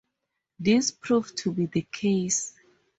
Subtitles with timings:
[0.57, 2.53] This proved to be the case.